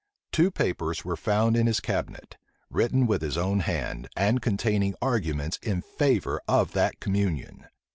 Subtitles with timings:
[0.31, 2.35] Two papers were found in his cabinet,
[2.71, 7.67] written with his own hand, and containing arguments in favor of that communion.